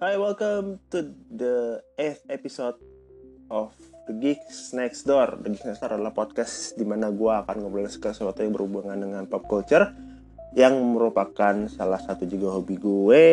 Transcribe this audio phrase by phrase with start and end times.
[0.00, 2.80] Hi, welcome to the eighth episode
[3.52, 3.76] of
[4.08, 5.44] The Geeks Next Door.
[5.44, 9.28] The Geeks Next Door adalah podcast di mana gue akan segala sesuatu yang berhubungan dengan
[9.28, 9.92] pop culture
[10.56, 13.26] yang merupakan salah satu juga hobi gue.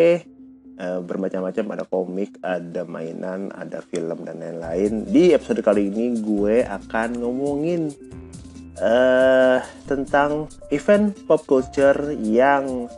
[0.76, 5.08] Uh, bermacam-macam ada komik, ada mainan, ada film dan lain-lain.
[5.08, 7.96] Di episode kali ini gue akan ngomongin
[8.84, 12.92] uh, tentang event pop culture yang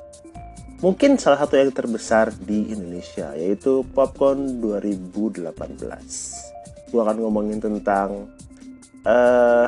[0.80, 5.52] mungkin salah satu yang terbesar di Indonesia yaitu Popcorn 2018.
[6.90, 8.32] Gue akan ngomongin tentang
[9.04, 9.68] uh,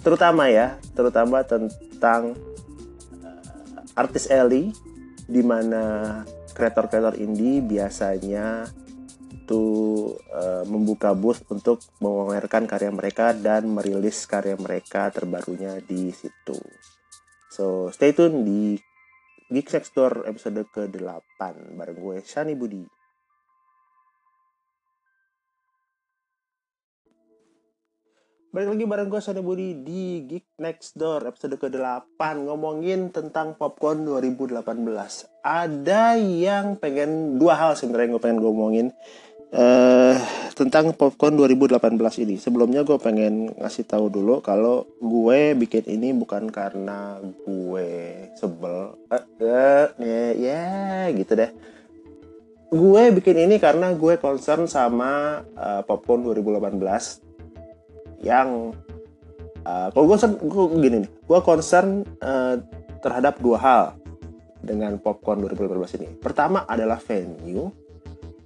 [0.00, 2.38] terutama ya, terutama tentang
[3.26, 4.70] uh, artis Ellie
[5.26, 6.22] di mana
[6.54, 8.70] kreator-kreator indie biasanya
[9.50, 16.56] tuh uh, membuka booth untuk memamerkan karya mereka dan merilis karya mereka terbarunya di situ.
[17.52, 18.80] So, stay tune di
[19.52, 21.40] Geek Sex Store episode ke-8
[21.76, 22.80] bareng gue Shani Budi.
[28.48, 34.08] Balik lagi bareng gue Shani Budi di Geek Next Door episode ke-8 ngomongin tentang Popcorn
[34.08, 34.64] 2018.
[35.44, 38.88] Ada yang pengen dua hal sebenarnya gue pengen ngomongin
[39.52, 40.14] uh,
[40.52, 42.36] tentang Popcorn 2018 ini.
[42.40, 47.88] Sebelumnya gue pengen ngasih tahu dulu kalau gue bikin ini bukan karena gue
[48.36, 50.64] sebel, uh, uh, ya, ya
[51.12, 51.50] gitu deh.
[52.72, 56.80] Gue bikin ini karena gue concern sama uh, Popcorn 2018
[58.24, 58.72] yang
[59.68, 62.56] uh, kalau gue, gue gini nih, gue concern uh,
[63.04, 63.84] terhadap dua hal
[64.62, 66.08] dengan Popcorn 2018 ini.
[66.16, 67.68] Pertama adalah venue,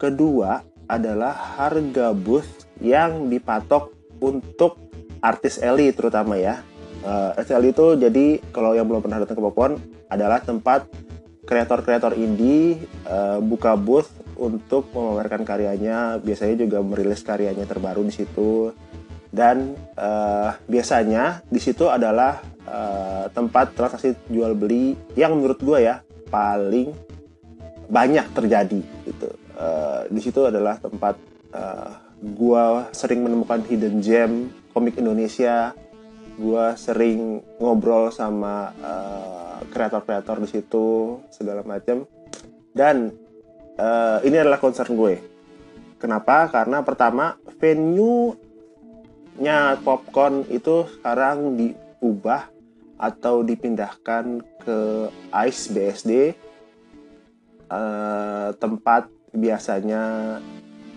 [0.00, 3.92] kedua adalah harga booth yang dipatok
[4.22, 4.78] untuk
[5.20, 6.62] artis Eli terutama ya.
[7.06, 9.78] Uh, itu jadi kalau yang belum pernah datang ke Popcorn
[10.10, 10.90] adalah tempat
[11.46, 18.74] kreator-kreator indie uh, buka booth untuk memamerkan karyanya, biasanya juga merilis karyanya terbaru di situ.
[19.30, 26.02] Dan uh, biasanya di situ adalah uh, tempat transaksi jual beli yang menurut gue ya
[26.32, 26.90] paling
[27.86, 31.16] banyak terjadi gitu uh, di situ adalah tempat
[31.52, 31.90] uh,
[32.20, 35.72] gue sering menemukan hidden gem komik Indonesia.
[36.36, 38.68] Gue sering ngobrol sama
[39.72, 42.04] kreator-kreator uh, di situ segala macam
[42.76, 43.08] dan
[43.80, 45.16] uh, ini adalah concern gue.
[45.96, 46.52] Kenapa?
[46.52, 48.36] Karena pertama venue
[49.40, 52.48] nya popcorn itu sekarang diubah
[52.96, 54.78] atau dipindahkan ke
[55.28, 56.12] ICE BSD
[57.68, 60.02] eh, tempat biasanya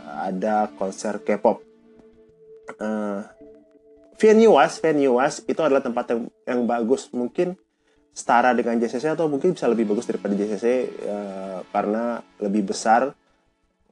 [0.10, 1.62] ada konser K-pop.
[2.80, 3.22] Eh,
[4.20, 7.56] venue was, venue was itu adalah tempat yang, yang bagus mungkin
[8.12, 13.16] setara dengan JCC atau mungkin bisa lebih bagus daripada JCC eh, karena lebih besar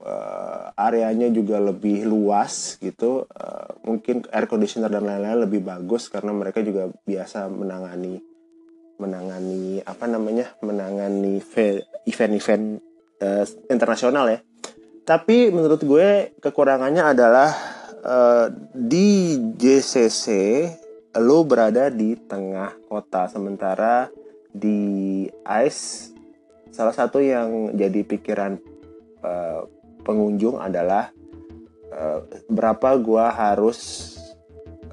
[0.02, 6.34] uh, areanya juga lebih luas gitu uh, mungkin air conditioner dan lain-lain lebih bagus karena
[6.34, 8.22] mereka juga biasa menangani
[8.98, 11.38] menangani apa namanya menangani
[12.06, 12.82] event-event
[13.22, 14.40] uh, internasional ya.
[15.08, 17.50] Tapi menurut gue kekurangannya adalah
[18.04, 20.28] uh, di JCC
[21.18, 23.32] lo berada di tengah kota.
[23.32, 24.12] Sementara
[24.52, 26.14] di ICE
[26.74, 28.58] salah satu yang jadi pikiran
[29.26, 29.66] uh,
[30.06, 31.10] pengunjung adalah
[31.90, 34.14] uh, berapa gua harus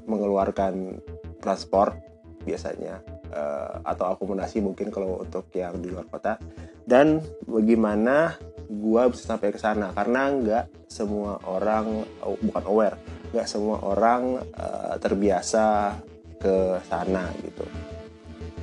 [0.05, 1.01] mengeluarkan
[1.41, 1.97] transport
[2.45, 3.01] biasanya
[3.33, 6.37] uh, atau akomodasi mungkin kalau untuk yang di luar kota.
[6.85, 7.17] Dan
[7.49, 8.37] bagaimana
[8.69, 9.89] gua bisa sampai ke sana?
[9.93, 12.97] Karena nggak semua orang oh, bukan aware
[13.35, 15.91] nggak semua orang uh, terbiasa
[16.39, 17.67] ke sana gitu.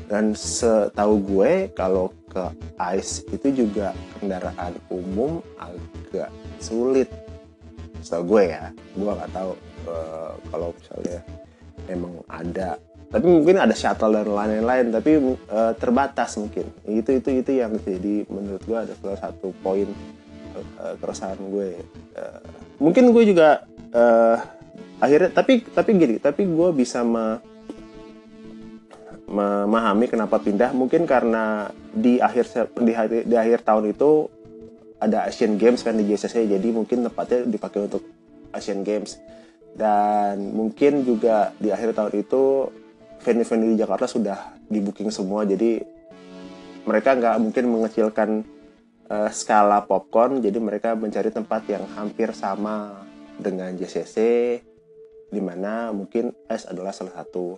[0.08, 2.44] Dan setahu gue kalau ke
[2.80, 7.12] ICE itu juga kendaraan umum agak sulit.
[8.00, 9.52] Setahu gue ya gue nggak tahu
[9.92, 11.18] uh, kalau misalnya
[11.92, 12.80] emang ada
[13.12, 15.20] tapi mungkin ada shuttle dan lain-lain tapi
[15.52, 16.64] uh, terbatas mungkin.
[16.88, 19.84] Itu itu itu yang jadi menurut gue ada salah satu poin
[20.80, 21.76] uh, keresahan gue
[22.16, 22.40] uh,
[22.80, 24.40] mungkin gue juga uh,
[24.96, 27.36] akhirnya tapi tapi gini tapi gue bisa me,
[29.28, 30.72] memahami kenapa pindah.
[30.72, 32.96] Mungkin karena di akhir di,
[33.28, 34.32] di akhir tahun itu
[35.04, 38.08] ada Asian Games kan di JCC jadi mungkin tempatnya dipakai untuk
[38.56, 39.20] Asian Games.
[39.76, 42.72] Dan mungkin juga di akhir tahun itu
[43.22, 45.82] venue-venue di Jakarta sudah di booking semua jadi
[46.82, 48.30] mereka nggak mungkin mengecilkan
[49.06, 53.06] uh, skala popcorn jadi mereka mencari tempat yang hampir sama
[53.38, 54.16] dengan JCC
[55.32, 57.56] di mana mungkin es adalah salah satu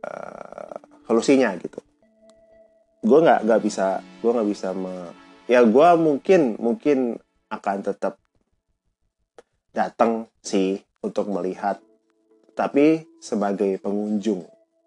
[0.00, 1.84] uh, solusinya gitu.
[3.04, 5.12] Gue nggak nggak bisa gue nggak bisa me,
[5.44, 7.20] ya gue mungkin mungkin
[7.52, 8.16] akan tetap
[9.76, 11.78] datang sih untuk melihat
[12.56, 14.42] tapi sebagai pengunjung.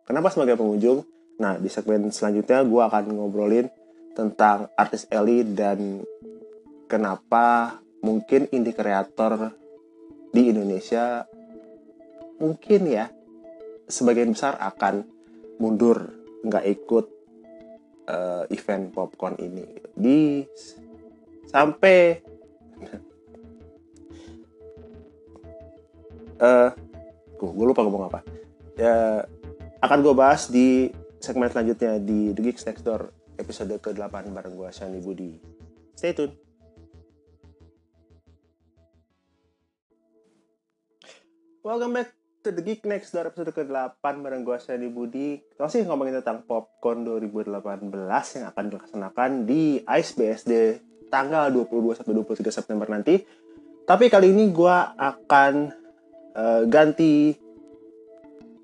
[0.09, 1.05] Kenapa sebagai pengunjung?
[1.37, 3.69] Nah di segmen selanjutnya gue akan ngobrolin
[4.17, 6.01] tentang artis Eli dan
[6.89, 9.53] kenapa mungkin indie kreator
[10.33, 11.29] di Indonesia
[12.41, 13.13] mungkin ya
[13.85, 15.05] sebagian besar akan
[15.61, 16.09] mundur
[16.41, 17.05] nggak ikut
[18.09, 19.65] uh, event popcorn ini.
[19.93, 20.41] Di
[21.45, 22.17] sampai
[26.41, 26.73] uh,
[27.39, 28.19] gue lupa ngomong apa.
[28.75, 29.23] Ya
[29.79, 30.91] akan gue bahas di
[31.23, 35.39] segmen selanjutnya di The Geeks Next Door episode ke-8 bareng gue Shani Budi.
[35.95, 36.35] Stay tune.
[41.63, 42.11] Welcome back
[42.43, 45.39] to The Geek Next Door episode ke-8 bareng gue Shani Budi.
[45.55, 47.87] Masih ngomongin tentang Popcorn 2018
[48.35, 53.23] yang akan dilaksanakan di Ice BSD tanggal 22 sampai 23 September nanti.
[53.87, 55.78] Tapi kali ini gue akan
[56.39, 57.35] uh, ganti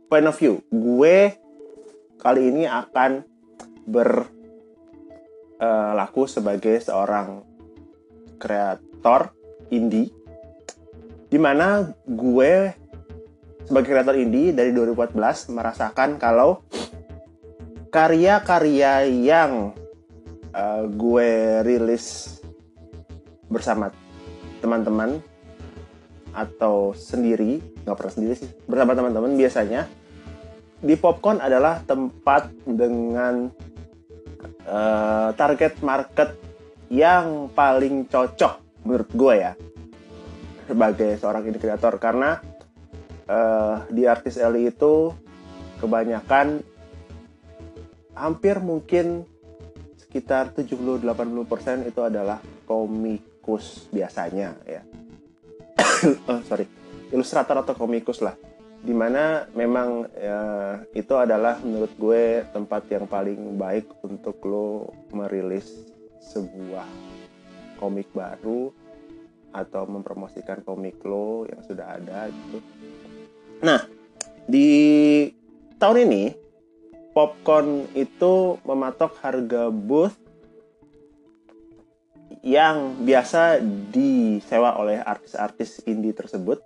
[0.08, 0.64] point of view.
[0.72, 1.36] Gue
[2.16, 3.28] kali ini akan
[3.86, 4.32] berlaku
[6.24, 7.44] uh, sebagai seorang
[8.40, 9.36] kreator
[9.70, 10.10] indie
[11.26, 12.72] di mana gue
[13.66, 16.62] sebagai kreator indie dari 2014 merasakan kalau
[17.90, 19.74] karya-karya yang
[20.54, 22.38] uh, gue rilis
[23.50, 23.90] bersama
[24.62, 25.22] teman-teman
[26.36, 29.88] atau sendiri nggak pernah sendiri sih bersama teman-teman biasanya
[30.84, 33.48] di popcorn adalah tempat dengan
[34.68, 36.36] uh, target market
[36.92, 39.54] yang paling cocok menurut gue ya
[40.68, 42.44] sebagai seorang indie kreator karena
[43.30, 45.14] uh, di artis Eli itu
[45.80, 46.62] kebanyakan
[48.16, 49.28] hampir mungkin
[50.00, 54.82] sekitar 70-80% itu adalah komikus biasanya ya.
[56.30, 56.66] oh, sorry,
[57.12, 58.38] ilustrator atau komikus lah.
[58.86, 60.42] Di mana memang ya,
[60.94, 65.90] itu adalah menurut gue tempat yang paling baik untuk lo merilis
[66.22, 66.86] sebuah
[67.82, 68.70] komik baru
[69.56, 72.60] atau mempromosikan komik lo yang sudah ada gitu
[73.64, 73.88] Nah,
[74.46, 74.68] di
[75.80, 76.24] tahun ini
[77.16, 80.20] popcorn itu mematok harga booth
[82.46, 83.58] yang biasa
[83.90, 86.62] disewa oleh artis-artis indie tersebut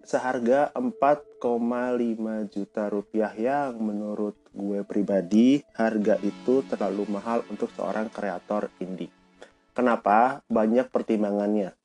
[0.00, 1.44] seharga 4,5
[2.48, 9.12] juta rupiah yang menurut gue pribadi harga itu terlalu mahal untuk seorang kreator indie.
[9.76, 10.40] Kenapa?
[10.48, 11.76] Banyak pertimbangannya.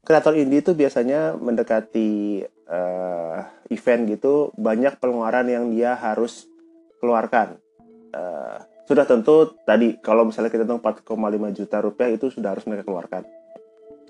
[0.00, 6.48] Kreator indie itu biasanya mendekati uh, event gitu banyak pengeluaran yang dia harus
[6.98, 7.60] keluarkan
[8.16, 11.06] uh, sudah tentu tadi kalau misalnya kita hitung 4,5
[11.54, 13.22] juta rupiah itu sudah harus mereka keluarkan.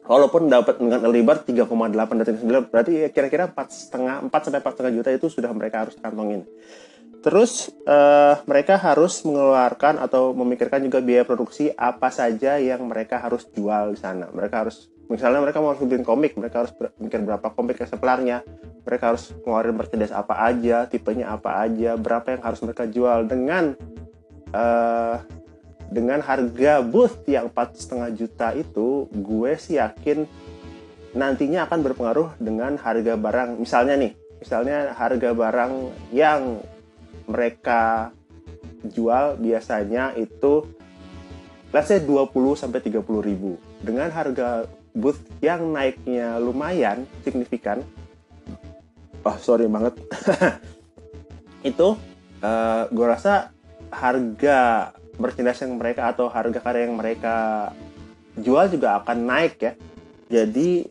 [0.08, 4.96] Walaupun dapat dengan early bird 3,8 dan 3,9 berarti ya kira-kira 4 4 sampai 4,5
[4.96, 6.48] juta itu sudah mereka harus kantongin.
[7.20, 13.44] Terus uh, mereka harus mengeluarkan atau memikirkan juga biaya produksi apa saja yang mereka harus
[13.52, 14.32] jual di sana.
[14.32, 16.72] Mereka harus misalnya mereka mau bikin komik mereka harus
[17.02, 18.46] mikir berapa komik eksemplarnya
[18.86, 23.74] mereka harus ngeluarin merchandise apa aja tipenya apa aja berapa yang harus mereka jual dengan
[24.54, 25.20] uh,
[25.90, 30.24] dengan harga booth yang empat setengah juta itu gue sih yakin
[31.10, 33.58] nantinya akan berpengaruh dengan harga barang.
[33.58, 35.72] Misalnya nih misalnya harga barang
[36.14, 36.62] yang
[37.26, 38.14] mereka
[38.86, 40.64] jual biasanya itu
[41.74, 43.58] let's say 20 sampai 30 ribu.
[43.82, 47.82] Dengan harga booth yang naiknya lumayan signifikan
[49.26, 49.98] oh sorry banget.
[51.70, 51.98] Itu
[52.40, 53.52] uh, gue rasa
[53.90, 57.68] harga merchandise yang mereka atau harga karya yang mereka
[58.38, 59.72] jual juga akan naik ya.
[60.30, 60.86] Jadi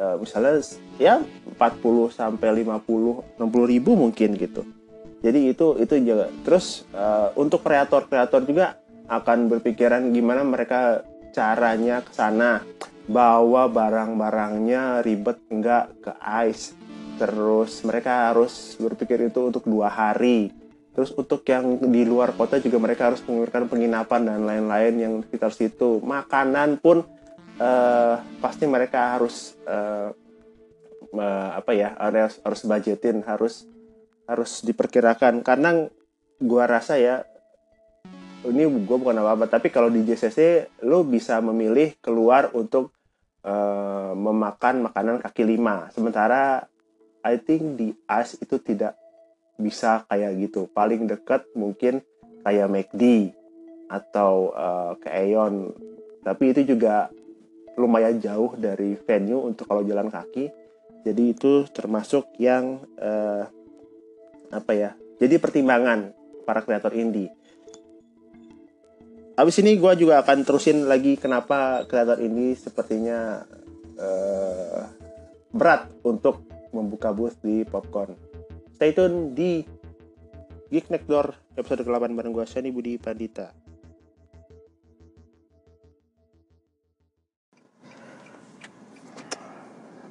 [0.00, 0.64] uh, misalnya
[0.98, 4.66] ya 40 sampai 50 60 ribu mungkin gitu.
[5.22, 8.78] Jadi itu itu juga terus uh, untuk kreator-kreator juga
[9.08, 12.64] akan berpikiran gimana mereka caranya ke sana.
[13.08, 16.12] Bawa barang-barangnya ribet nggak ke
[16.44, 16.76] ice
[17.18, 20.54] terus mereka harus berpikir itu untuk dua hari
[20.98, 25.54] terus untuk yang di luar kota juga mereka harus mengeluarkan penginapan dan lain-lain yang sekitar
[25.54, 27.06] situ makanan pun
[27.62, 30.10] uh, pasti mereka harus uh,
[31.14, 33.62] uh, apa ya harus harus budgetin harus
[34.26, 35.86] harus diperkirakan karena
[36.42, 37.22] gua rasa ya
[38.42, 42.90] ini gue bukan apa-apa tapi kalau di JCC lo bisa memilih keluar untuk
[43.46, 45.94] uh, memakan makanan kaki lima.
[45.94, 46.66] Sementara
[47.22, 48.97] I think di AS itu tidak
[49.58, 50.70] bisa kayak gitu.
[50.70, 52.00] Paling dekat mungkin
[52.46, 53.34] kayak McD
[53.90, 55.74] atau uh, ke Aeon.
[56.22, 57.10] Tapi itu juga
[57.78, 60.50] lumayan jauh dari venue untuk kalau jalan kaki
[61.06, 63.46] jadi itu termasuk yang uh,
[64.50, 64.90] apa ya
[65.22, 66.10] jadi pertimbangan
[66.42, 67.30] para kreator indie
[69.38, 73.46] Abis ini gue juga akan terusin lagi kenapa kreator ini sepertinya
[73.94, 74.82] uh,
[75.54, 76.42] berat untuk
[76.74, 78.27] membuka booth di Popcorn.
[78.78, 79.58] Stay tune di
[80.70, 83.50] Geek Next Door episode ke-8 bareng gue Shani Budi Pandita.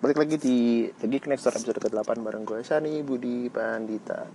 [0.03, 4.27] Balik lagi di The Geek Next Door episode ke-8 bareng gue Shani Budi Pandita.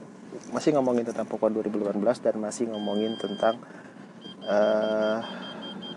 [0.48, 3.60] Masih ngomongin tentang Popcorn 2018 dan masih ngomongin tentang
[4.48, 5.20] uh,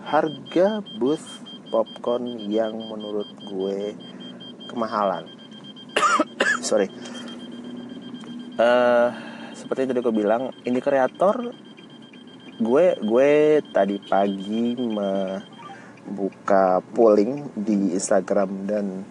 [0.04, 1.40] harga booth
[1.72, 3.96] popcorn yang menurut gue
[4.68, 5.24] kemahalan
[6.68, 6.92] sorry
[8.58, 9.08] uh,
[9.52, 11.52] seperti tadi gue bilang ini kreator
[12.56, 15.20] gue gue tadi pagi membuka
[16.80, 19.04] polling di Instagram dan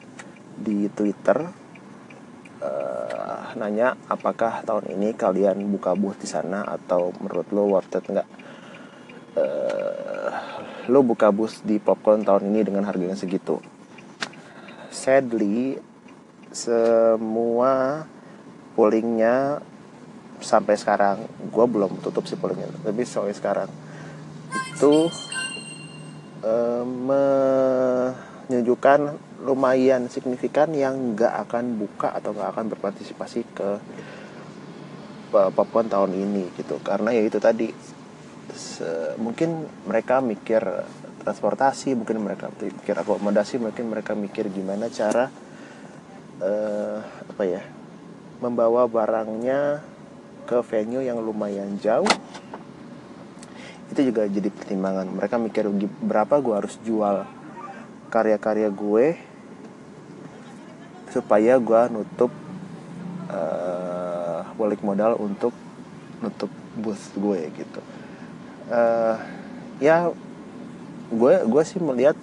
[0.56, 1.46] di Twitter
[2.66, 8.06] uh, nanya apakah tahun ini kalian buka booth di sana atau menurut lo worth it
[8.08, 8.30] nggak?
[9.36, 10.32] Uh,
[10.88, 13.60] lo buka bus di popcorn tahun ini dengan harga yang segitu.
[14.92, 15.80] Sadly
[16.56, 18.08] semua
[18.76, 19.64] pollingnya
[20.44, 21.24] sampai sekarang.
[21.50, 23.70] Gue belum tutup sih pollingnya tapi sampai sekarang.
[24.76, 25.10] Itu
[26.44, 26.84] uh,
[28.46, 29.00] menunjukkan
[29.48, 33.70] lumayan signifikan yang nggak akan buka atau nggak akan berpartisipasi ke
[35.36, 36.80] eh, popcorn tahun ini gitu.
[36.84, 37.70] Karena ya itu tadi
[38.56, 40.64] se mungkin mereka mikir
[41.26, 45.28] transportasi mungkin mereka mikir akomodasi mungkin mereka mikir gimana cara
[46.38, 47.62] uh, apa ya
[48.40, 49.84] membawa barangnya
[50.46, 52.10] ke venue yang lumayan jauh.
[53.90, 55.10] Itu juga jadi pertimbangan.
[55.10, 55.66] Mereka mikir
[56.02, 57.26] berapa gue harus jual
[58.10, 59.06] karya-karya gue
[61.12, 62.32] supaya gue nutup
[63.32, 65.56] uh, balik modal untuk
[66.20, 67.82] nutup booth gue gitu.
[68.68, 69.16] Uh,
[69.80, 70.12] ya
[71.12, 72.18] gue gue sih melihat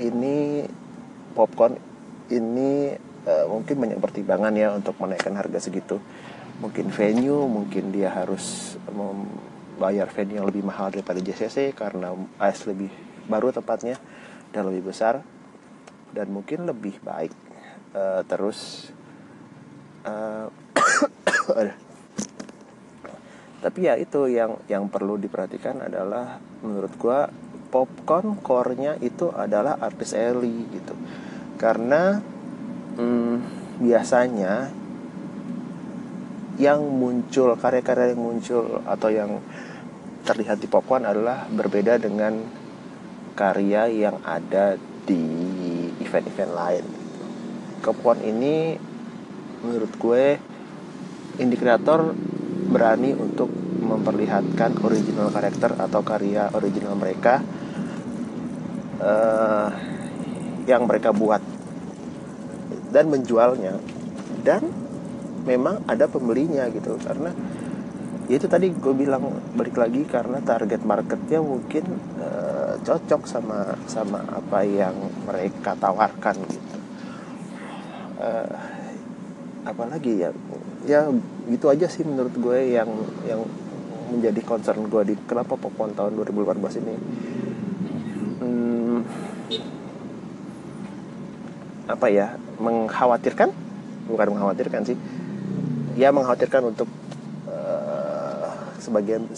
[0.00, 0.66] ini
[1.36, 1.76] popcorn
[2.32, 5.98] ini uh, mungkin banyak pertimbangan ya untuk menaikkan harga segitu.
[6.62, 12.88] Mungkin venue mungkin dia harus membayar venue yang lebih mahal daripada JCC karena AS lebih
[13.28, 14.00] baru tempatnya
[14.54, 15.20] dan lebih besar
[16.16, 17.34] dan mungkin lebih baik
[17.92, 18.88] uh, terus
[20.08, 20.48] uh,
[23.66, 27.26] tapi ya itu yang yang perlu diperhatikan adalah menurut gua
[27.66, 30.94] popcorn core-nya itu adalah artis Ellie gitu.
[31.58, 32.22] Karena
[32.96, 33.34] hmm,
[33.80, 34.72] biasanya
[36.56, 39.44] yang muncul karya-karya yang muncul atau yang
[40.24, 42.40] terlihat di popcorn adalah berbeda dengan
[43.36, 45.22] karya yang ada di
[46.00, 46.84] event-event lain.
[47.84, 48.74] Popcorn ini
[49.62, 50.24] menurut gue
[51.38, 52.16] indie creator
[52.72, 53.52] berani untuk
[53.86, 57.38] memperlihatkan original karakter atau karya original mereka
[58.98, 59.68] uh,
[60.66, 61.55] yang mereka buat
[62.96, 63.76] dan menjualnya.
[64.40, 64.72] Dan
[65.44, 66.96] memang ada pembelinya gitu.
[66.96, 67.28] Karena
[68.24, 71.84] ya itu tadi gue bilang balik lagi karena target marketnya mungkin
[72.16, 74.96] uh, cocok sama sama apa yang
[75.28, 76.78] mereka tawarkan gitu.
[78.16, 78.56] Uh,
[79.68, 80.30] apalagi ya
[80.88, 81.10] ya
[81.52, 82.88] gitu aja sih menurut gue yang
[83.28, 83.44] yang
[84.08, 86.94] menjadi concern gue di kenapa Popon tahun 2018 ini.
[88.40, 88.98] Hmm,
[91.86, 93.50] apa ya mengkhawatirkan?
[94.10, 94.98] Bukan mengkhawatirkan sih.
[95.94, 96.90] Ya mengkhawatirkan untuk
[97.48, 98.50] uh,
[98.82, 99.26] sebagian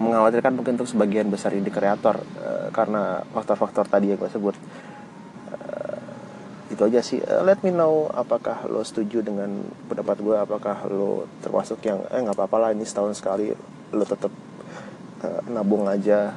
[0.00, 4.56] mengkhawatirkan mungkin untuk sebagian besar indie kreator uh, karena faktor-faktor tadi yang gue sebut.
[6.74, 7.22] Itu aja sih.
[7.22, 12.18] Uh, let me know apakah lo setuju dengan pendapat gue apakah lo termasuk yang eh
[12.18, 13.54] nggak apa-apa lah ini setahun sekali
[13.94, 14.30] lo tetap
[15.22, 16.34] uh, nabung aja.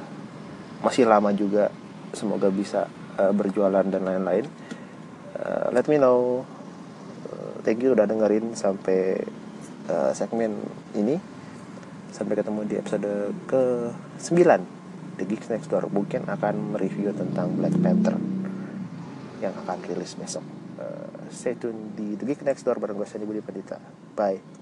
[0.78, 1.70] Masih lama juga.
[2.14, 2.86] Semoga bisa
[3.18, 4.46] uh, berjualan dan lain-lain
[5.36, 6.46] uh, let me know
[7.28, 9.18] uh, thank you udah dengerin sampai
[9.90, 10.54] uh, segmen
[10.94, 11.18] ini
[12.14, 17.74] sampai ketemu di episode ke 9 The Geeks Next Door mungkin akan mereview tentang Black
[17.82, 18.14] Panther
[19.42, 20.46] yang akan rilis besok.
[20.78, 23.82] Uh, stay tune di The Geek Next Door bareng gue Sandy Budi Pandita.
[24.14, 24.57] Bye.